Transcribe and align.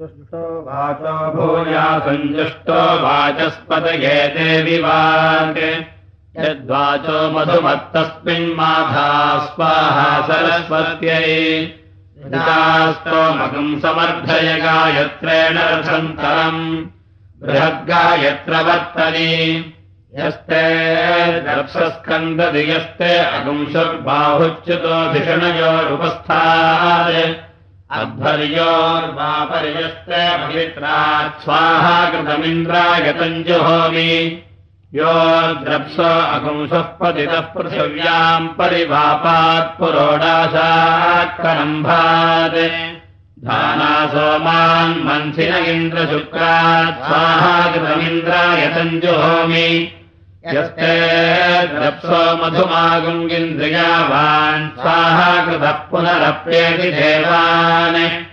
वाचो 0.00 1.32
भूया 1.32 1.98
सञ्जुष्टो 1.98 2.74
वाचस्पदये 2.74 4.28
देवि 4.28 4.78
वाक् 4.78 5.84
यद्वाचो 6.38 7.30
मधुमत्तस्मिन्माधा 7.30 9.38
स्वाहा 9.38 10.26
सरस्वत्यै। 10.26 11.72
स्तोमकम् 12.92 13.80
समर्थय 13.80 14.60
गायत्रेण 14.60 15.58
रथन्तरम्। 15.58 16.86
बृहद्गायत्र 17.42 18.52
वर्तनी 18.52 19.74
यस्ते 20.18 21.40
दर्शस्कन्दति 21.40 22.70
यस्ते 22.70 23.18
अगुंशुर्बाहुच्युतो 23.18 25.12
धिषणयोरुपस्थात् 25.12 27.53
अध्वर्योर्वापर्यस्ते 28.02 30.22
पवित्रात् 30.38 31.42
स्वाहा 31.42 31.98
कृतमिन्द्रायतम् 32.12 33.36
जुहोमि 33.48 34.14
यो 34.98 35.12
द्रप्स 35.60 35.98
अगुंसः 36.06 36.88
पतितः 37.00 37.44
पृथिव्याम् 37.54 38.48
परिवापात् 38.58 39.70
पुरोडाशात्करम्भात् 39.78 42.58
धाना 43.46 43.94
सोमान् 44.14 45.02
मन्थिन 45.06 45.54
इन्द्रशुक्रात् 45.74 47.00
स्वाहा 47.06 47.54
कृतमिन्द्रायतम् 47.74 49.00
जुहोमि 49.04 49.70
यस्ते 50.52 51.66
द्रप्सो 51.66 52.36
मधुमागुङ्गिन्द्रियावान् 52.36 54.80
स्वाहा 54.80 55.44
कृतः 55.44 55.70
पुनरप्येति 55.70 56.92
देवान्। 56.92 58.24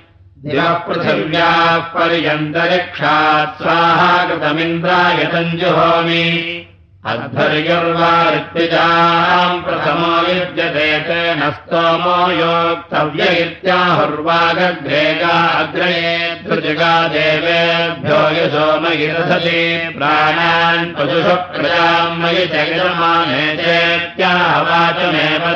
दिवः 0.45 0.73
पृथिव्याः 0.73 1.77
पर्यन्तरिक्षात् 1.77 3.61
स्वाहा 3.61 4.27
कृतमिन्द्रायतम् 4.27 5.59
जुहोमि 5.59 6.67
अध्वर्युर्वारित्विजाम् 7.09 9.61
प्रथमो 9.65 10.09
युज्यते 10.27 10.89
तेन 11.05 11.39
स्तोमो 11.53 12.17
योक्तव्य 12.39 13.29
इत्याहुर्वागग्रेगा 13.43 15.31
अग्रये 15.61 16.11
धृजगा 16.43 16.91
देवेभ्यो 17.13 18.19
यशोमयि 18.37 19.07
रथति 19.15 19.63
प्राणान् 19.97 20.93
पशुषु 20.97 21.35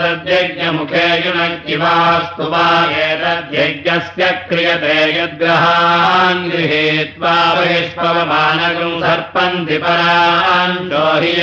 तद्यज्ञमुखे 0.05 1.05
युनक्तिवास्तु 1.25 2.49
वा 2.51 2.66
एतद्यज्ञस्य 3.05 4.31
क्रियते 4.49 4.97
यद्ग्रहान् 5.19 6.43
गृहीत्वा 6.51 7.38
बहिष्पवमानगम् 7.55 9.01
सर्पन्ति 9.05 9.77
परान् 9.85 10.77
चोहि 10.91 11.34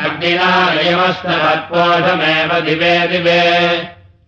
अग्निनायमस्तवत्पोषमेव 0.00 2.50
दिवे 2.66 2.92
दिवे 3.12 3.40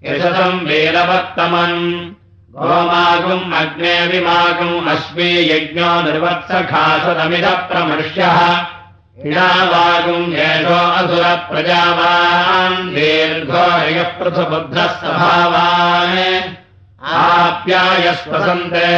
यशसम् 0.07 0.61
वीरवत्तमन् 0.61 2.13
गोमागुम् 2.53 3.53
अग्ने 3.53 4.07
विमागुम् 4.07 4.89
अश्वी 4.89 5.53
यज्ञो 5.53 6.03
निर्वत्सखासदमिदः 6.03 7.51
प्रमर्श्यः 7.51 8.67
इडावागुम् 9.27 10.33
येषो 10.33 10.75
असुरप्रजावान्। 10.75 12.95
दीर्घो 12.95 13.89
यः 13.89 14.03
पृथुबुद्धः 14.03 14.87
स्वभावान् 14.87 16.55
आप्यायस्वसन्ते। 17.05 18.89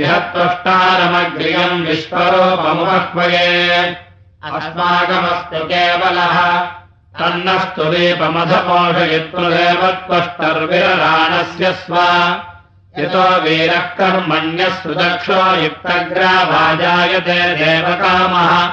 इह 0.00 0.18
त्वष्टारमग्रियम् 0.18 1.86
विश्वरूपमुपह्वये। 1.86 3.96
अस्माकमस्तु 4.44 5.64
केवलः 5.64 6.75
तन्नस्तुरीपमधपोषयित्रुदेव 7.18 9.90
त्वष्टर्विरराणस्य 9.90 11.72
स्व। 11.72 11.96
यतो 12.98 13.40
वीरः 13.40 13.80
कर्मण्यः 13.80 14.68
सुदक्षो 14.68 15.62
युक्तग्राभाजायते 15.62 17.54
देवकामः। 17.54 18.70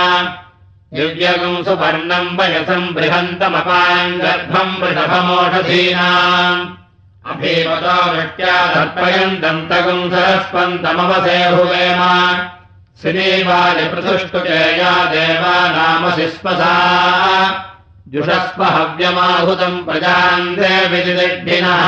दिव्यगुम् 0.95 1.63
सुपर्णम् 1.65 2.35
वयसम् 2.37 2.93
बृहन्तमपाम् 2.95 4.19
गर्भम् 4.23 4.79
वृषभमोषधीनाम् 4.81 6.67
अभीमतो 7.31 7.95
वृष्ट्या 8.11 8.57
दर्पयन्तम् 8.75 9.67
तगुम् 9.71 10.09
सरस्पन्तमवसे 10.11 11.39
हुवेम 11.55 12.01
श्रीवालिपृथुष्टुकेया 13.01 14.93
देवानामसि 15.15 16.27
स्मसा 16.35 16.71
जुषस्व 18.09 18.61
हव्यमाहुतम् 18.63 19.83
प्रजान्ते 19.85 20.69
विदिदिग्धिनः 20.91 21.83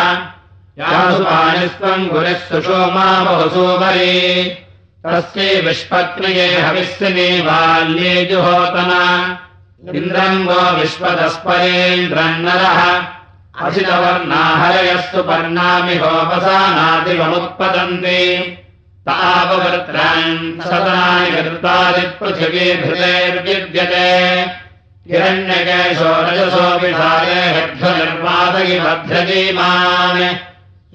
यासुपाणिस्त्वम् 0.80 2.10
गुरिः 2.10 2.42
सुषोमा 2.50 3.06
बहुसूपरी 3.24 4.44
तस्यै 5.06 5.48
विश्वक्रिये 5.66 6.46
जुहोतना 8.30 9.02
इन्द्रम् 9.98 10.48
वो 10.48 10.60
विश्वतस्परेन्द्रन्नरः 10.80 12.80
असितवर्णाहरयस्तु 13.66 15.20
पर्णामि 15.30 15.96
होपसानादिवमुत्पतन्ति 16.04 18.22
ताववर्त्रान् 19.08 20.38
सदनानि 20.62 21.30
कृतादिपृथिवीभृतेर्विद्यते 21.36 24.10
हिरण्यकेशोरजसोऽपि 25.12 26.94
सारे 26.94 27.34
हर्ध्वनिर्वादयि 27.34 28.80
भद्रजीमान् 28.80 30.36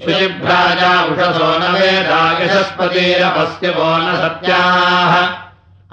शुचिभ्राजा 0.03 1.03
उषसो 1.03 1.59
न 1.59 1.73
वेदायशस्पतिरपस्यवो 1.73 3.97
न 3.97 4.17
सत्याः। 4.17 5.39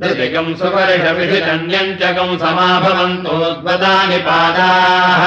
दृतिकम् 0.00 0.56
सुपरिषविषितन्यम् 0.60 1.96
च 2.00 2.02
कम् 2.16 2.40
समाभवन्तोद्वदानि 2.44 4.18
पादाः। 4.28 5.22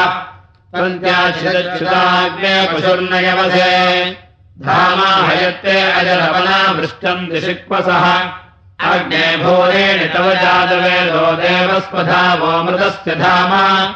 पशुर्नयवसे 2.71 3.69
धामाहयत्ते 4.65 5.91
अजरवना 5.91 6.71
वृष्टम् 6.71 7.29
दिशिक्वसः। 7.29 8.29
अग्ने 8.79 9.37
भूरेण 9.37 10.13
तव 10.13 10.33
जातवेदो 10.33 11.31
देवस्पधा 11.31 12.33
वो 12.33 12.63
मृतस्य 12.63 13.15
धाम। 13.15 13.93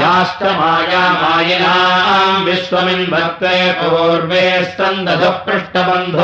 याष्टमायामायिनाम् 0.00 2.44
विश्वमिन्भक्ते 2.44 3.72
पूर्वे 3.72 4.64
स्तन्दधः 4.64 5.30
पृष्ठबन्ध 5.30 6.16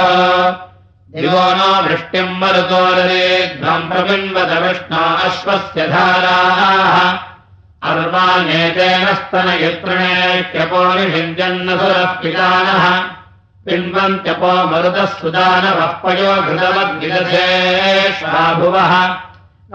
दिवो 1.14 1.32
नो 1.32 1.82
वृष्टिम् 1.82 2.40
मरुतोररेध्वम् 2.40 3.90
प्रबिन्वत 3.90 4.62
विष्णो 4.62 5.14
अश्वस्य 5.14 5.88
धाराः। 5.88 7.18
अर्वाण्येतेन 7.90 9.06
स्तनयत्रणेत्यपोनिषिञ्जन्नसुरः 9.06 12.04
पितानः 12.04 13.17
पिन्वन्त्यपो 13.68 14.52
मरुतः 14.70 15.10
सुदानवः 15.20 15.92
पयो 16.02 16.32
घृतवद्विदधेष्वाभुवः 16.48 17.32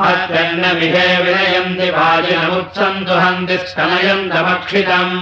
अत्यन्नविहे 0.06 1.08
विनयन्ति 1.24 1.88
वाजिनमुत्सन्तु 1.96 3.16
हन्ति 3.24 3.58
स्तनयन्तमक्षितम् 3.68 5.18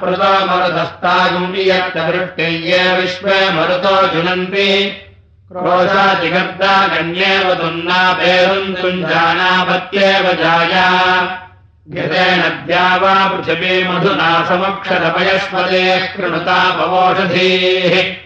प्रतो 0.00 0.32
मरुतस्तागुम् 0.48 1.56
यत्तवृष्टिये 1.70 2.82
विश्वे 2.96 3.38
मरुतो 3.56 3.94
जुनन्ति। 4.12 4.68
क्रोशातिगर्दा 5.48 6.74
गण्येव 6.92 7.46
तुन्नापेरुन्तुम् 7.60 9.06
जानापत्येव 9.10 10.24
जाया 10.42 10.86
घृतेनद्या 11.90 12.96
वा 12.96 13.28
पृथिवी 13.28 13.88
मधुना 13.88 14.44
समक्षरपयस्पदे 14.44 16.06
कृणुतापवोषधीः 16.06 18.16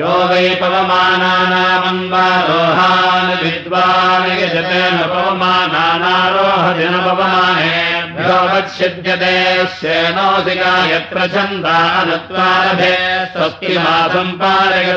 यो 0.00 0.14
वै 0.30 0.48
पवमानानामन्वारोहान् 0.60 3.32
विद्वान् 3.42 4.28
यजतेन 4.40 4.96
पवमानानारोहदिनपवमानेभ्यो 5.12 7.91
वत्सिद्यते 8.30 9.34
श्येनोऽधिका 9.74 10.72
यत्र 10.90 11.26
छन्दानुत्वारभे 11.34 12.90
स्वस्ति 13.32 13.72
मासम् 13.78 14.32
पारय 14.40 14.90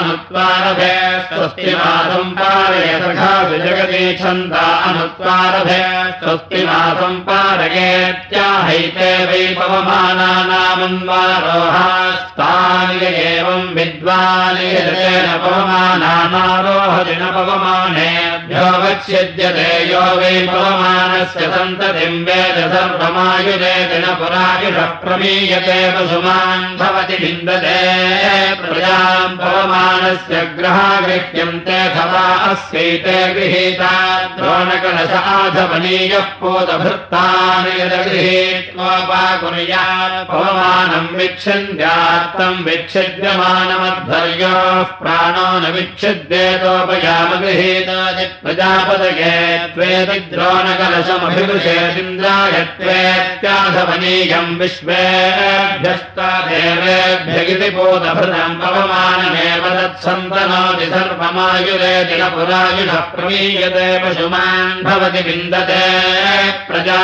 अनुत्वारभे 0.00 0.90
स्वस्ति 1.28 1.70
मासम् 1.74 2.34
पारय 2.40 2.90
जगति 3.64 4.02
छन्दा 4.20 4.64
अनुत्वारभे 4.88 5.80
स्वस्ति 6.20 6.60
मासम् 6.66 7.24
पारयेत्याहैते 7.28 9.12
वै 9.30 9.44
पवमानानामन्वारोहास्ता 9.60 12.50
एवम् 13.12 13.72
विद्वानेन 13.78 15.30
पवमानानारोहति 15.46 17.16
न 17.22 17.24
वत्स्यद्यते 18.52 19.68
यो 19.90 20.00
वै 20.20 20.34
पवमानस्य 20.52 21.44
सन्ततिम् 21.52 22.24
वेद 22.26 22.58
सर्वमायुरेति 22.72 23.98
न 24.04 24.14
पुरायुषः 24.20 24.90
प्रमीयते 25.02 25.78
वसुमान् 25.94 26.76
भवति 26.80 27.16
विन्दते 27.22 27.78
प्रजाम् 28.72 29.36
पवमानस्य 29.38 30.38
ग्रहा 30.56 30.90
गृह्यन्ते 31.04 31.78
अथवा 31.86 32.20
अस्यैते 32.50 33.16
गृहीता 33.34 33.88
द्रोणकलश 34.36 35.12
आधवनीयः 35.32 36.28
पोतभृत्तान् 36.40 37.68
यदगृहीत्वापाकुर्यात् 37.80 40.16
पवमानम् 40.30 41.10
विच्छन्द्यात्तम् 41.18 42.64
विच्छिद्यमानमध्वर्योः 42.68 44.88
प्राणो 45.02 45.48
न 45.64 45.66
विच्छिद्येतोपयामगृहीतादि 45.76 48.26
प्रजापदगे 48.44 49.34
त्वेति 49.74 50.18
त्वेत्याधवनीयम् 52.80 54.56
विश्वेभ्यस्ता 54.62 56.30
देवेभ्य 56.48 57.38
इति 57.52 57.68
बोधभृतम् 57.76 58.61
पवमानमेव 58.62 59.64
तत्सन्तनोति 59.78 60.86
सर्वमायुरेति 60.94 62.16
न 62.22 62.28
पुरायुषः 62.36 63.00
प्रमीयते 63.16 63.88
पशुमान् 64.04 64.82
भवति 64.86 65.22
विन्दते 65.28 65.82
प्रजा 66.68 67.00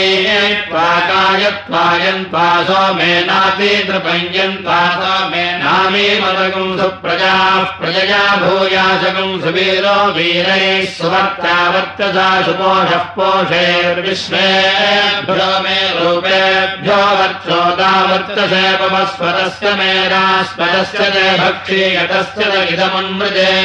त्वाकाय 0.69 1.43
त्वायन्त्वा 1.65 2.47
सोमेनापि 2.69 3.73
नृपञ्जन्त्वा 4.67 5.17
मे 5.31 5.43
नामे 5.63 6.07
मदगुम् 6.19 6.77
सुप्रजाः 6.79 7.63
प्रजया 7.79 8.23
भूयाशगुम् 8.41 9.41
सुवीरो 9.43 9.95
वीरैः 10.15 10.89
वर्चसा 11.73 12.27
सुपोषः 12.45 13.05
पोषेर्विश्वेभ्यो 13.15 14.33
मे 15.63 15.77
रूपेभ्यो 15.99 16.99
वर्चोदा 17.19 17.91
वर्चसे 18.11 18.65
पवस्वरस्य 18.81 19.67
मेरास्वरस्य 19.79 21.03
च 21.15 21.17
भक्षीयतस्य 21.39 22.43
च 22.51 22.53
इदमन्मृजे 22.73 23.55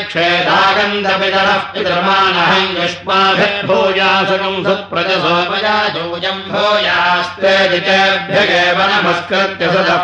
क्षेदागन्धपितरः 0.07 1.63
युष्माभिर्भूयासुकम् 2.79 4.63
सुप्रजसोपयाजोजम् 4.65 6.43
भूयास्ते 6.51 7.53
दितेभ्यगेव 7.71 8.79
नमस्कृत्य 8.91 9.71
सदः 9.73 10.01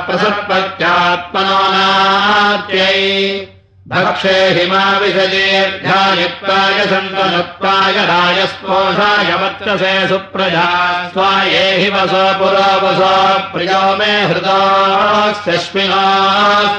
भक्षे 3.92 4.32
हिमाविषजेर्ध्यायुक्ताय 4.56 6.80
सन्तनुक्ताय 6.88 8.00
रायस्पोषाय 8.08 9.30
वर्चसे 9.42 9.92
सुप्रजा 10.08 10.64
स्वाये 11.14 11.62
हि 11.78 11.86
वसो 11.94 12.24
पुरो 12.40 12.66
वसो 12.84 13.12
प्रियो 13.54 13.80
मे 14.00 14.10
हृदोऽस्यश्विना 14.32 16.02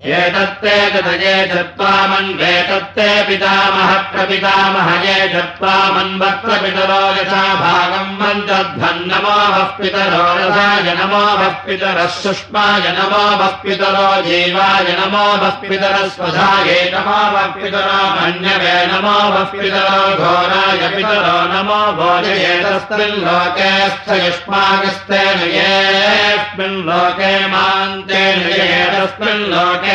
एतत्ते 0.00 0.74
तदये 0.92 1.32
चत्वामन्वेतत्ते 1.48 3.08
पितामह 3.28 3.90
प्रपितामहये 4.12 5.16
चत्वामन्वक्त्रपितरो 5.32 7.00
यथा 7.16 7.42
भागम् 7.60 8.14
मञ्चध्वन्नमो 8.20 9.34
वः 9.54 9.58
पितरो 9.78 10.22
रसाय 10.36 10.88
नमो 11.00 11.20
वः 11.40 11.52
पितरः 11.66 12.06
सुष्माय 12.20 12.86
नमो 12.96 13.24
वः 13.40 13.52
पितरो 13.64 14.06
जीवाय 14.28 14.88
नमो 15.00 15.26
वः 15.42 15.60
पितरः 15.68 16.08
स्वधाये 16.16 16.78
नमो 16.94 17.20
वः 17.36 17.46
पितरो 17.60 18.00
मन्यवे 18.16 18.72
नमो 18.92 19.18
वः 19.36 19.44
पितरो 19.52 20.00
घोराय 20.16 20.88
पितरो 20.96 21.36
नमो 21.52 21.80
भोजये 22.00 22.56
तस्मिन् 22.64 23.20
लोके 23.26 23.70
स्थयुष्माकस्तेन 23.98 25.46
येऽस्मिन् 25.58 26.80
लोके 26.88 27.32
मान्तेन 27.52 28.42
ये 28.56 28.82
तस्मिन् 28.96 29.46
लोके 29.52 29.89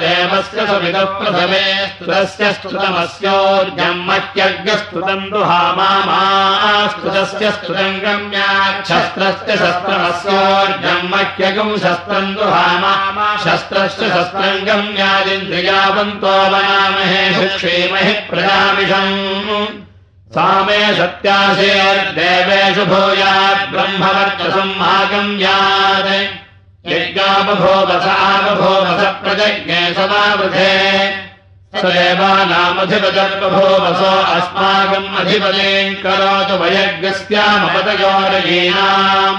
देवस्य 0.04 0.66
सवितः 0.70 1.08
प्रथमे 1.18 1.64
स्तुतस्य 1.88 2.52
स्तुतमस्योर्जम् 2.58 4.04
मह्यज्ञस्तुतम् 4.10 5.26
दुहामास्तुतस्य 5.34 7.44
स्तुतम् 7.58 8.00
गम्याच्छस्त्रस्य 8.06 9.58
शस्त्रमस्योर्जम् 9.64 11.10
मह्यगम् 11.16 11.76
शस्त्रम् 11.88 12.32
दुहामा 12.38 12.94
शस्त्रस्य 13.48 14.14
शस्त्रम् 14.16 14.64
गम्य 14.70 14.90
्यादिन्द्रियावन्तो 14.98 16.34
वनामहे 16.52 17.22
सुक्षेमहि 17.34 18.12
प्रजामिषम्। 18.30 19.12
सा 20.34 20.46
मे 20.64 20.80
सत्याशेर्देवेषु 20.98 22.84
भूयात् 22.92 23.68
ब्रह्मवर्चसम् 23.72 24.80
आगम्यात् 24.92 26.10
यज्ञापभोवस 26.92 28.06
आपभोवस 28.06 29.02
प्रजज्ञे 29.22 29.80
समावृधे 29.94 30.74
स 31.76 31.78
देवानामधिपदर्पभोवसो 31.84 34.12
अस्माकम् 34.36 35.14
अधिपदेम् 35.20 36.00
करोतु 36.04 36.54
वयज्ञस्यामपदयोरयीनाम्। 36.62 39.38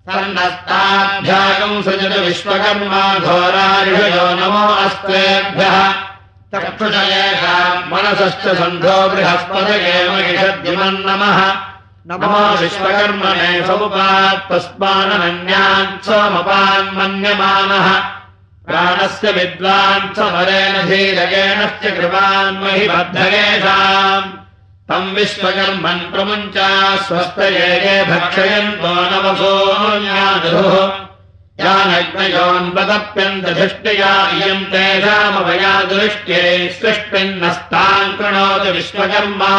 सर्णस्ताभ्यागम् 0.08 1.82
सृजत 1.88 2.14
विश्वकर्मा 2.26 3.02
घोरार्षयो 3.26 4.24
नमो 4.38 4.64
अस्त्वेभ्यः 4.84 5.76
चक्षुषयेषाम् 6.54 7.84
मनसश्च 7.92 8.48
सन्धो 8.62 8.96
बृहस्पतये 9.12 9.98
नमः 11.06 11.38
विश्वकर्मणे 12.10 13.50
समुपात्तस्मानन्यान् 13.66 15.92
सोमपान्मन्यमानः। 16.06 17.86
प्राणस्य 18.66 19.28
विद्वान् 19.36 20.12
समरेण 20.16 20.74
धीरगेणश्च 20.88 21.84
कृपान्महि 21.96 22.84
बद्धगेषाम् 22.88 24.28
तम् 24.88 25.14
विश्वकर्मन् 25.16 26.08
प्रमुञ्चा 26.12 26.70
स्वस्तये 27.06 27.94
भक्षयन्तो 28.10 28.92
नवसोऽन्यादुः 29.12 30.76
यानग्नयोन्पदप्यन्तधिष्टया 31.62 34.12
इयम् 34.36 34.68
तेषामभया 34.72 35.74
दृष्ट्ये 35.92 36.42
सृष्टिन्नस्तान् 36.80 38.16
कृणोतु 38.18 38.70
विश्वकर्मा 38.78 39.54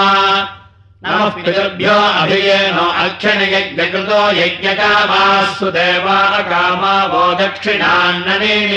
पितृभ्यो 1.06 1.94
अभियेनो 2.20 2.84
अक्षणयज्ञकृतो 3.04 4.20
यज्ञकामास्सु 4.38 5.72
देवा 5.78 6.16
अकामा 6.40 6.94
वो 7.14 7.24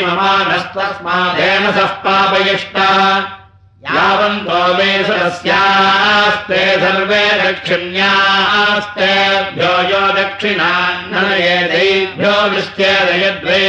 ममानस्तस्मादेन 0.06 1.70
सः 1.78 1.92
पापयिष्टा 2.06 2.88
यावन्तो 3.84 4.60
मे 4.76 4.92
सदस्यास्ते 5.04 6.60
सर्वे 6.80 7.24
दक्षिण्यास्तेभ्यो 7.40 8.12
यो 9.90 10.04
दक्षिणान्ननये 10.18 11.56
देभ्यो 11.72 12.34
वृष्ट्येदयद्वे 12.52 13.60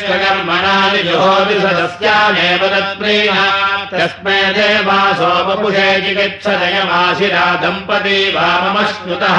स्वकर्मणानि 0.00 1.00
जुहोति 1.08 1.56
सदस्यामेव 1.60 2.62
तत्प्रीणा। 2.74 3.44
तस्मै 3.92 4.40
देवासोपपुषे 4.56 5.88
चिकित्सदयमाशिरा 6.06 7.46
दम्पती 7.62 8.18
वा 8.34 8.48
मम 8.62 8.76
श्नुतः 8.86 9.38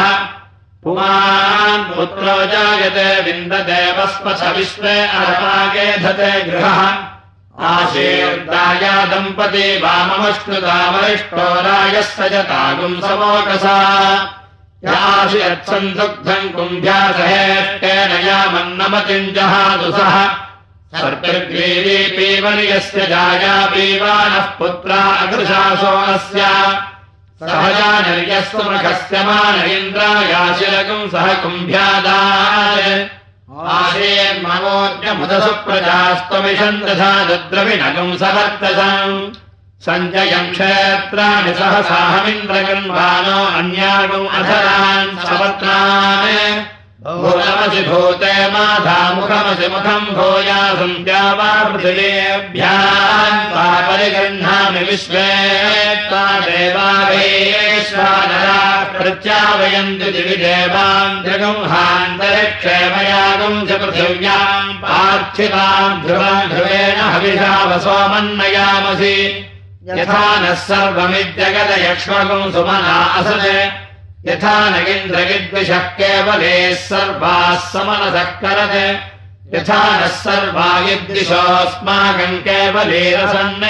पुमान् 0.84 1.90
पुत्रो 1.92 2.38
जायते 2.54 3.10
विन्दते 3.26 3.82
वस्पथ 3.98 4.42
विश्वे 4.58 4.96
अरपागे 5.20 5.88
धते 6.06 6.32
गृहः 6.48 6.80
आशीर्दाया 7.56 8.96
दम्पती 9.12 9.68
वाममश्नुता 9.82 10.80
वरिष्ठो 10.94 11.46
रायः 11.66 12.02
सजतागुम् 12.16 13.02
समोकसा। 13.02 13.78
यासि 14.86 15.38
यत्सन्दुग्धम् 15.42 16.54
कुम्भ्यासहेष्टेन 16.56 18.12
यामन्नमतिम् 18.28 19.34
जहादुसः 19.36 20.18
सर्पिर्ग्रीवी 21.00 21.98
पीवनियस्य 22.18 23.06
जाया 23.12 23.56
पीवानः 23.72 24.46
पुत्रा 24.60 25.02
अकृशासो 25.24 25.96
अस्य 26.14 26.42
सहजा 27.40 27.90
निर्यस्वमुखस्य 28.08 29.24
मान 29.28 29.56
इन्द्रायाशिलकम् 29.72 31.10
सह 31.14 31.34
कुम्भ्यादाय 31.44 32.84
आशेर्मवोद्यमुदसु 33.64 35.54
प्रजास्त्वमिषम् 35.66 36.82
तथा 36.82 37.12
रुद्रविणगम् 37.24 38.18
सवर्तसाम्। 38.18 39.34
सञ्जयम् 39.86 40.52
क्षेत्राणि 40.52 41.54
सहसाहमिन्द्रगन्वानो 41.54 43.40
अन्यागम् 43.60 44.28
अधरान् 44.28 45.18
सवत्रान् 45.28 46.75
भूतमसि 47.06 47.82
भूते 47.88 48.30
माधामुखमसि 48.54 49.68
मुखम् 49.74 50.14
भूया 50.18 50.62
सन्त्या 50.78 51.26
वा 51.38 51.50
पृथिवेभ्याम् 51.74 53.52
परिगृह्णामि 53.88 54.82
विश्वे 54.88 55.28
त्वा 56.10 56.26
देवावेश्वानरा 56.46 58.62
प्रत्यावयन्ति 58.98 60.08
दिवि 60.18 60.38
देवान् 60.44 61.22
जगंहान्तरिक्षेमयागम् 61.28 63.66
च 63.70 63.72
पृथिव्याम् 63.86 64.76
पार्थिवाम् 64.82 66.02
ध्रुवम् 66.08 66.50
ध्रुवेण 66.56 66.98
हविषा 67.14 67.54
वसोमन्नयामसि। 67.70 69.18
यथा 70.02 70.26
नः 70.42 70.60
सर्वमित्यगदयक्ष्मगम् 70.68 72.52
सुमना 72.54 72.98
असते 73.20 73.58
यथा 74.28 74.58
न 74.70 74.86
इन्द्रगिद्विषः 74.92 75.88
केवलेः 75.98 76.74
सर्वाः 76.90 77.56
समनसः 77.72 78.32
करत् 78.44 79.56
यथा 79.56 79.82
नः 80.00 80.08
सर्वा 80.24 80.68
यद्दिशोऽस्माकम् 80.90 82.40
केवलेरसन् 82.48 83.66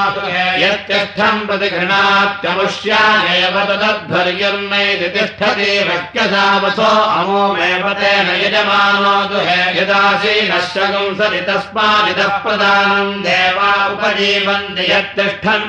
यत्यर्थम् 0.63 1.47
प्रतिगृणात्यमुष्यागेव 1.49 3.57
तदध्वर्यर्नैति 3.71 5.09
तिष्ठति 5.15 5.71
वक्यसावसो 5.89 6.91
अमोमेव 7.19 7.87
तेन 8.01 8.29
यजमानो 8.43 9.17
दुहे 9.33 9.61
यदासीनः 9.81 10.65
शकुम् 10.73 11.17
सति 11.21 11.41
तस्मादितः 11.49 12.33
प्रदानम् 12.45 13.23
देवा 13.27 13.71
उपजीवन्ति 13.93 14.85
यत्तिष्ठन् 14.93 15.67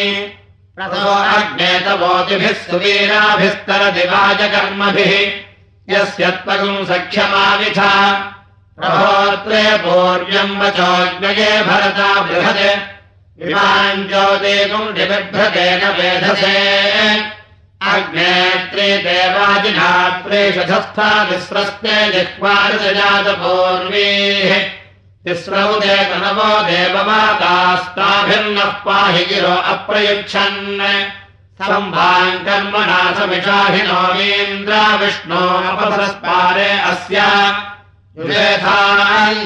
अग्नेतवोतिभिः 0.80 2.60
सुवीराभिस्तरदिवाजकर्मभिः 2.66 5.14
यस्य 5.94 6.24
त्वगुम् 6.44 6.88
सख्यमाविथा 6.92 7.92
प्रभोत्रे 8.80 9.64
पूर्व्यम् 9.84 10.60
वचोज्ञये 10.62 11.52
भरता 11.68 12.10
बृहत् 12.28 12.91
ज्योतिकुण्डिबिभ्रतेन 13.40 15.88
वेधसे। 15.88 17.24
अग्नेत्रे 17.82 18.98
देवाजिनात्रेषधस्था 18.98 21.24
तिस्रस्ते 21.24 22.12
जिह्वारजजातपूर्वीः। 22.12 24.70
तिस्रौदे 25.26 25.96
तनवो 25.96 26.64
देवमातास्ताभिर्नः 26.64 28.64
पाहि 28.64 29.26
गिरो 29.26 29.48
अप्रयुच्छन्। 29.48 31.02
सम्भाम् 31.62 32.46
कर्मणा 32.46 33.20
समिषाभिनोमीन्द्रा 33.20 34.96
विष्णो 34.96 35.78
अपसस्पारे 35.78 36.72
अस्य। 36.72 37.22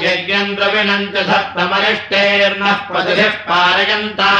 यज्ञन्द्रविणम् 0.04 1.08
च 1.08 1.28
धत्तमरिष्टेर्नः 1.28 2.74
प्रतिभिः 2.74 3.30
पारयन्ता। 3.30 4.32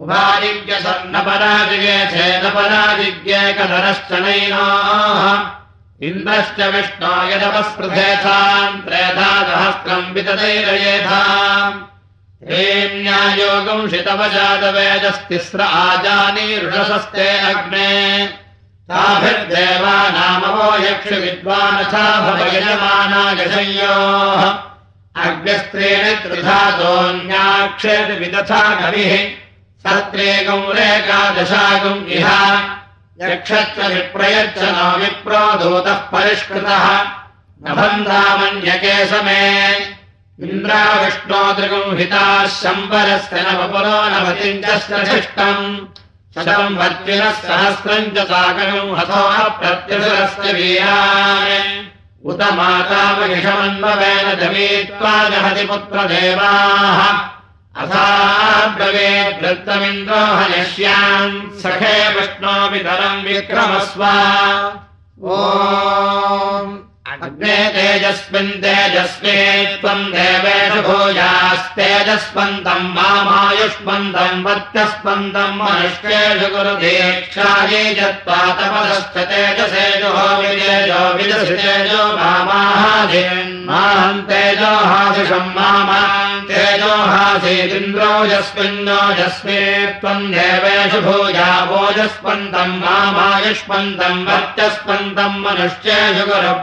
उभाजिज्ञ 0.00 0.72
स्वर्णपराजिगे 0.74 1.98
छेदपराजिज्ञे 2.06 3.52
कधरश्च 3.52 4.12
नैनाः। 4.12 5.58
इन्द्रश्च 6.02 6.60
विष्णो 6.74 7.12
यदपस्पृथेथाम् 7.30 8.80
त्रेधा 8.80 9.30
सहस्रम् 9.48 10.12
वितदैरयेथाम् 10.14 11.74
हेम्यायोगम् 12.50 13.90
शितवजातवेदस्तिस्र 13.90 15.60
आजानीरुषसस्ते 15.60 17.38
अग्ने 17.38 18.47
ताभिर्देवानामवो 18.90 20.68
यक्षि 20.84 21.14
विद्वानथा 21.14 22.04
भवयजमानागशयोः 22.24 24.42
अग्निस्त्रेण 25.24 26.04
त्रिधातोऽन्याक्षेति 26.22 28.12
विदथा 28.12 28.62
कविः 28.80 29.12
सत्रेगम् 29.84 30.72
रेकादशागम् 30.78 32.08
इह। 32.18 32.28
यक्षश्च 33.22 33.78
विप्रयच्छ 33.92 34.58
नो 34.62 34.88
विप्रो 34.98 35.44
दूतः 35.60 35.98
परिष्कृतः। 36.12 36.84
न 37.62 37.64
बन्धामन्यके 37.78 38.96
समे 39.06 39.44
इन्द्राविष्णो 40.46 41.40
दृगम् 41.52 41.96
हिताः 41.98 42.46
शम्बरस्य 42.46 43.40
नवपुरो 43.46 43.98
शिष्टम् 45.12 45.64
शतम् 46.38 46.78
वर्जिनः 46.78 47.30
सहस्रम् 47.30 48.12
च 48.14 48.16
साकरम् 48.30 48.96
हतो 48.98 49.22
प्रत्यसुरस्य 49.58 50.48
वीरान्। 50.52 51.86
उत 52.28 52.40
मातामहिषमन्ववेन 52.58 54.26
जमीत्वा 54.40 55.14
जहति 55.28 55.64
पुत्रदेवाः 55.66 57.00
अथाब्रवेद्वृत्तमिन्द्रो 57.82 60.22
हनिष्यान् 60.38 61.36
सखे 61.60 61.96
विष्णोपितरम् 62.14 63.24
विक्रमस्व। 63.24 64.02
ओ 65.24 65.26
अग्ने 67.26 67.54
तेजस्मिन् 67.74 68.50
तेजस्वे 68.62 69.36
त्वम् 69.82 70.02
देवेषु 70.14 70.80
भूयास्तेजस्वन्तम् 70.86 72.84
मामायुष्मन्तम् 72.96 74.44
वर्त्यस्पन्दम् 74.44 75.58
मनुष्येषु 75.58 76.48
गुरु 76.54 76.74
दीक्षायै 76.82 77.82
जत्वा 77.98 78.38
तपदश्च 78.58 79.16
तेजसे 79.30 79.86
जुहो 80.02 80.28
विजेजो 80.42 81.00
विदसि 81.18 81.56
तेजो 81.62 82.02
मामाहाधीन्माहम् 82.20 83.42
तेजो 84.30 84.72
हासिषम् 84.90 85.54
मामाम् 85.58 86.46
तेजो 86.52 86.92
हासीदिन्द्रो 87.14 88.12
यस्मिन्नो 88.30 89.00
यस्मे 89.22 89.60
त्वम् 89.98 90.30
देवेषु 90.36 91.00
भूया 91.08 91.50
वोजस्पन्दम् 91.72 92.78
वर्त्यस्पन्दम् 94.30 95.42
मनुष्येषु 95.44 96.24
गुरु 96.30 96.54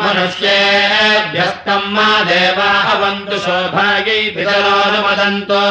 मनुष्येभ्यस्तम् 0.00 1.88
मा 1.94 2.08
देवा 2.28 2.70
अवन्तु 2.92 3.36
सौभाग्यै 3.46 4.20
पितरोनुमदन्तो 4.36 5.62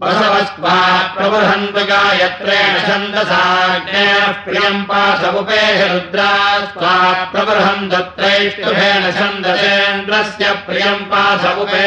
बसवस्त्वा 0.00 0.72
प्रवहन्तु 1.16 1.82
गायत्रेण 1.90 2.74
छन्दसाग्नेः 2.86 4.24
प्रियम् 4.46 4.82
पाशमुपेः 4.88 5.78
रुद्रा 5.92 6.32
स्त्वा 6.64 6.96
प्रबृहन्तत्रैष्टुभेण 7.32 9.06
छन्दसेन्द्रस्य 9.18 10.50
प्रियम् 10.66 11.08
पाशमुपेह्यादित्या 11.12 11.80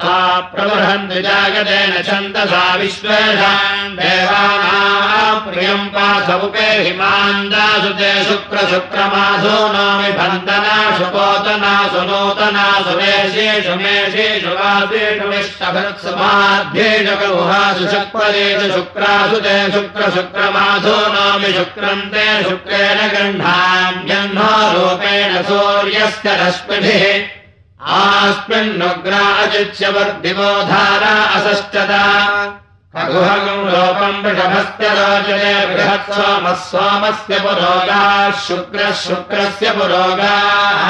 त्वा 0.00 0.18
प्रबृहन्तु 0.50 1.22
जागतेन 1.28 1.94
छन्दसा 2.10 2.64
विश्वेषाम् 2.82 3.96
देवानाम् 4.02 5.42
प्रियम् 5.48 5.88
पाशमुपेहिमान्दासु 5.96 7.94
ते 8.02 8.12
शुक्रशुक्रमासो 8.28 9.56
नो 9.72 9.86
विभन्दनाशु 10.02 11.08
पोतनासु 11.16 12.04
नूतनासु 12.12 12.92
मेषेषु 13.00 13.74
मेषेषु 13.86 14.52
वासेषु 14.60 15.26
विष्टभृ 15.34 15.93
विष्टभृत् 15.94 16.02
समाध्येषकौहासु 16.02 17.86
शक्परेषु 17.92 18.66
शुक्रासु 18.74 19.38
ते 19.44 19.54
शुक्रशुक्रमासो 19.72 20.96
नामि 21.14 21.50
शुक्रम् 21.52 22.10
ते 22.12 22.26
शुक्रेण 22.48 22.98
गृह्णाम्यह्नोरूपेण 23.14 25.32
सूर्यस्य 25.48 26.28
रश्मिभिः। 26.40 27.04
आस्मिन्नुग्राजिच्यवर्दिवो 27.94 30.50
धारा 30.70 31.14
खगुहगम् 32.94 33.70
लोपम् 33.74 34.22
वृषभस्य 34.24 34.84
रोचने 34.98 35.54
बृहत् 35.74 36.12
सोमः 36.14 36.56
सोमस्य 36.70 37.34
पुरोगाः 37.44 38.32
शुक्रः 38.46 38.90
शुक्रस्य 39.04 39.66
पुरोगाः 39.78 40.82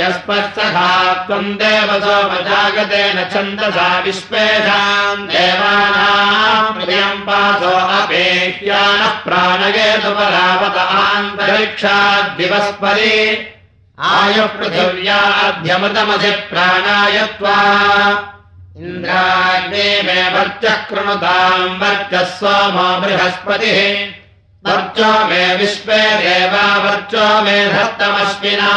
यस्मत्सखा 0.00 0.88
त्वम् 1.26 1.52
देव 1.64 1.90
सोमजागतेन 2.06 3.18
छन्दसा 3.34 3.90
विश्वेषाम् 4.08 5.28
देवानाम् 5.34 6.80
प्रियम् 6.80 7.22
पाथो 7.28 7.76
अपेह्यानः 8.00 9.14
प्राणगेतुपरावत 9.28 10.82
न्तरिक्षाद्दिवस्परि 10.92 11.01
आयुः 13.98 14.46
पृथिव्याध्यमृतमधि 14.46 16.30
प्राणाय 16.30 17.18
त्वा 17.38 17.56
इन्द्राग्ने 18.76 20.02
मे 20.02 20.28
वर्चः 20.28 20.74
कृणुताम् 20.74 21.78
वर्चः 21.80 22.24
सोमो 22.24 23.00
बृहस्पतिः। 23.00 23.78
वर्चो 24.66 25.28
मे 25.28 25.56
विश्वे 25.56 26.02
देवा 26.18 26.76
वर्चो 26.76 27.42
मे 27.42 27.66
धत्तमश्विना। 27.68 28.72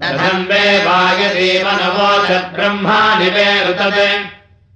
दधम् 0.00 0.48
मे 0.48 0.84
वायदेव 0.84 1.68
नवोषद्ब्रह्माणि 1.70 3.30
मे 3.30 3.64
ऋतते 3.68 4.34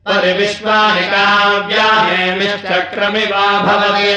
परिविश्वानि 0.09 1.01
काव्या 1.01 2.03
मे 2.03 2.35
मिश्चक्रमिवा 2.35 3.61
भवते 3.61 4.15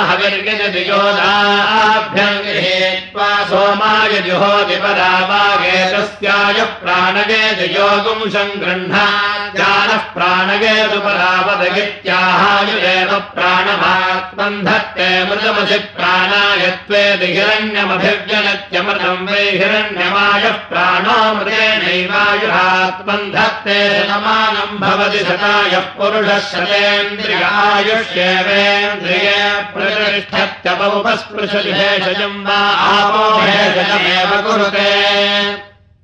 योदाभ्यम् 0.90 2.42
गृहीत्वा 2.46 3.30
सोमाय 3.50 4.14
जुहोदिपरावागे 4.28 5.78
तस्याय 5.94 6.60
प्राणगे 6.82 7.42
जयोगुम् 7.60 8.32
सङ्गृह्णा 8.36 9.06
जानः 9.58 10.04
प्राणगेतुपरावदगित्याहायुरेव 10.16 12.15
प्राणमात्मम् 13.36 14.58
धत्ते 14.66 15.08
मृतमसि 15.30 15.78
प्राणायत्वे 15.96 17.02
हिरण्यमभिव्यनत्यमृतम् 17.22 19.26
वै 19.30 19.46
हिरण्यमायः 19.60 20.58
प्राणोमृतेनैवायुरात्मम् 20.72 23.32
धत्ते 23.36 23.78
शतमानम् 23.96 24.80
भवति 24.84 25.22
शतायः 25.30 25.86
पुरुषः 25.98 26.40
शतेन्द्रियायुष्येवेन्द्रिये 26.52 29.42
प्रतिष्ठत्यपमुपस्पृशति 29.74 31.74
भेषजम् 31.80 32.40
वा 32.48 32.62
भेषजमेव 33.46 34.32
कुरुते 34.48 34.90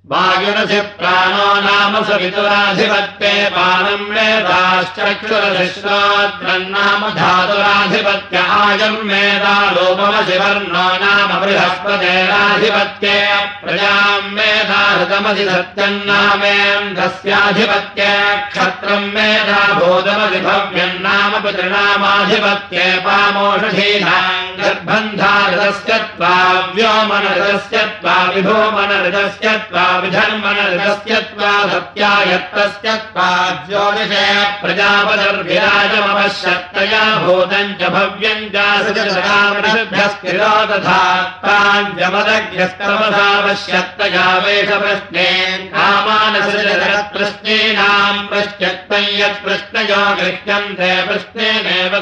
वायुरसि 0.10 0.80
प्राणो 0.98 1.48
नाम 1.64 1.96
सवितुराधिपत्ये 2.06 3.34
पानम् 3.56 4.08
वेदाश्चक्षुरशिश्रोद्रन्नाम 4.14 7.02
धातुराधिपत्य 7.18 8.38
आयम् 8.58 9.06
वेदा 9.10 9.54
लोपमसि 9.76 10.38
वर्णो 10.42 10.86
नाम 11.04 11.30
बृहस्पतेराधिपत्ये 11.44 13.18
प्रजाम् 13.62 14.34
वेदा 14.38 14.82
हृतमसि 14.90 15.46
सत्यम् 15.52 16.06
नामेन्द्रस्याधिपत्ये 16.10 18.12
क्षत्रम् 18.54 19.14
वेदा 19.18 19.60
भूतमसि 19.80 20.40
भव्यम् 20.48 21.02
नाम 21.06 21.32
पितृणामाधिपत्ये 21.44 22.88
पामोषधीनाम् 23.06 24.41
गर्भन्धारदस्य 24.62 25.92
त्वा 26.16 26.34
व्योमनरदस्य 26.76 27.78
त्वा 28.02 28.16
विभोमनरदस्य 28.36 29.48
त्वा 29.70 29.86
विधर्मनरदस्य 30.04 31.14
त्वा 31.32 31.54
सत्यायत्तस्य 31.72 32.90
त्वा 33.06 33.30
ज्योतिषे 33.68 34.28
प्रजापदर्भिराजमवश्यत्तया 34.62 37.04
भूतम् 37.26 37.76
च 37.80 37.82
भव्यम् 37.96 38.52
चासृभ्यस्थिरो 38.56 40.54
तथा 40.72 41.02
ताञ्जमदज्ञस्तमसावश्यत्तया 41.46 44.26
वेषप्रश्ने 44.46 45.30
कामानसृजप्रश्नेनाम् 45.76 48.26
प्रश्यत्तम् 48.32 49.14
यत्प्रश्नयो 49.22 50.02
गृह्यन्ते 50.22 50.92
प्रश्नेनेव 51.08 51.94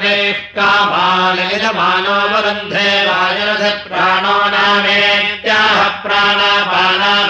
वरुन्धे 2.49 2.91
वायुरथ 3.07 3.63
प्राणो 3.87 4.35
नामेत्याह 4.53 5.81
प्राणापानामेवावरुन्धे 6.03 7.29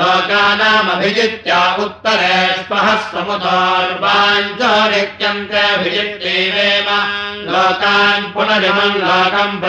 लोकानामभिजित्या 0.00 1.60
उत्तरे 1.84 2.34
स्पः 2.58 2.86
समुदार्वाञ्चरिक्यन्ते 3.12 5.64
लोकान् 7.52 8.30
पुनरिमम् 8.34 9.00
लोकम् 9.02 9.60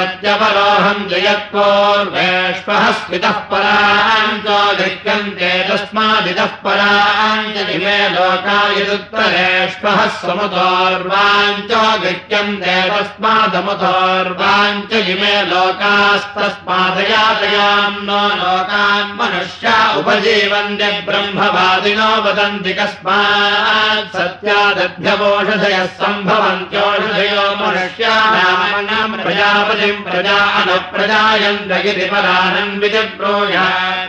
स्मितः 2.98 3.38
पराञ्च 3.50 4.48
गृह्यन्ते 4.80 5.52
तस्मादितः 5.70 6.52
पराञ्चलिमे 6.64 7.98
लोकायुत्तरेष्पः 8.16 10.00
समुदोर्वाञ्च 10.22 11.72
गृह्यन्ते 12.04 12.76
तस्मादमुदोर्वाञ्च 12.94 14.92
इमे 15.14 15.36
लोकास्तस्मादयातयाम् 15.52 18.00
नो 18.08 18.22
लोकान् 18.42 19.16
मनुष्या 19.20 19.76
उपजीवन्ति 20.00 20.90
ब्रह्मवादिनो 21.10 22.10
वदन्ति 22.26 22.74
कस्मात् 22.80 24.12
सत्यादभ्यवोषधयः 24.18 25.88
सम्भवन्त्योषधयो 26.04 27.44
मनुष्याणाम् 27.60 29.14
प्रजापतिम् 29.24 30.02
प्रजा 30.08 30.38
अनुप्रजायन्त 30.60 31.72
इति 31.90 32.06
परानम् 32.14 32.80
विजब्रूया 32.82 33.66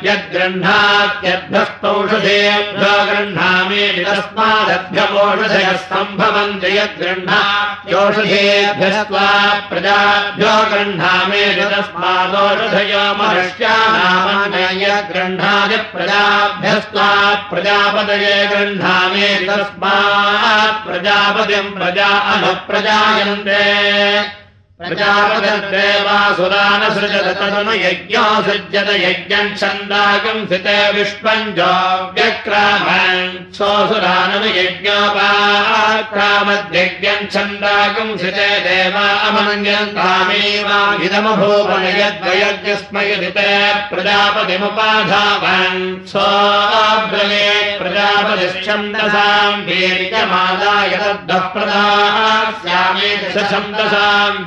यद्गृह्णात्यभ्यस्तौषधेभ्यो 0.07 2.95
गृह्णामीति 3.11 4.03
तस्मादभ्यवोषधयः 4.09 5.78
सम्भवन्ति 5.90 6.70
यद्गृह्णात्यौषधेभ्यस्त्वा 6.78 9.28
प्रजाभ्यो 9.70 10.55
गृह्णामीति 10.72 11.64
तस्मादोषधयो 11.74 13.05
तस्मात् 19.49 20.78
प्रजापतिम् 20.86 21.74
प्रजा 21.85 22.07
अनुप्रजायन्ते 22.35 23.62
यज्ञो 27.85 28.24
सृज्यत 28.47 28.89
यज्ञम् 29.05 29.57
छन्दाकम् 29.61 30.49
सिते 30.49 30.78
विष्पञ्जो 30.97 31.72
व्यक्रामन् 32.16 33.22
सोऽसुराननु 33.57 34.49
यज्ञोपाक्रामद्यज्ञम् 34.59 37.30
छन्दाकम् 37.35 38.18
सिते 38.22 38.51
देवा 38.66 39.07
ऋते 43.24 43.51
प्रजापतिमुपाधावन्। 43.91 45.80
सोऽब्रमे 46.12 47.49
प्रजापतिश्छन्दसाम् 47.80 49.64
वीर्यमादाय 49.66 50.93
तद्धः 51.05 51.45
प्रदास्यामे 51.55 53.11
छन्दसाम् 53.35 54.45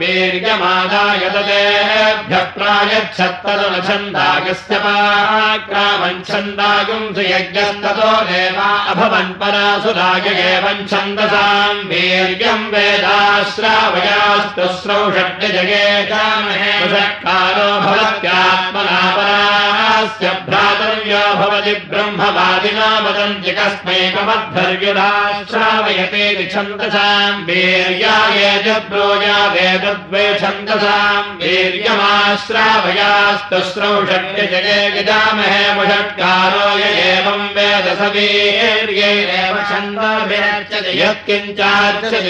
छन्दागुम् 6.27 7.13
सुयज्ञस्ततो 7.15 8.11
देवा 8.29 8.69
अभवन् 8.91 9.37
परासुराय 9.39 10.27
एवम् 10.51 10.87
छन्दसाम् 10.91 11.85
वीर्यम् 11.89 12.71
वेदाश्रावयास्तु 12.73 14.65
स्रौषड्यजगे 14.79 15.85
कामहेकारो 16.09 17.69
भवत्यात्मना 17.85 19.01
परास्य 19.17 20.25
भ्रातर्यो 20.49 21.23
भवति 21.39 21.73
ब्रह्मवादिना 21.91 22.89
वदन्ति 23.05 23.51
कस्मैकमद्धर्युराश्रावयते 23.59 26.25
छन्दसाम् 26.53 27.43
वीर्याय 27.49 28.39
ब्रोया 28.89 29.39
वेदद्वे 30.07 30.39
छन्दसाम् 30.39 31.35
वीर्यमाश्रावयास्तु 31.41 33.59
स्रौषड्यजगे 33.69 34.77
गजामहे 34.95 35.63
मुषट्कारो 35.77 36.65
य 36.79 36.81
एवम् 37.07 37.51
वेद 37.55 37.87
स 37.99 38.01
वीर्यैरेव 38.15 39.55